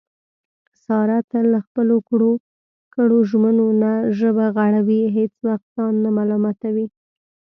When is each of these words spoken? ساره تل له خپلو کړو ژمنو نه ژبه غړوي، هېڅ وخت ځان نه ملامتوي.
ساره 0.85 1.17
تل 1.29 1.45
له 1.53 1.59
خپلو 1.65 1.95
کړو 2.95 3.17
ژمنو 3.29 3.67
نه 3.81 3.91
ژبه 4.19 4.45
غړوي، 4.55 5.01
هېڅ 5.17 5.33
وخت 5.47 5.67
ځان 5.75 5.93
نه 6.03 6.09
ملامتوي. 6.17 6.85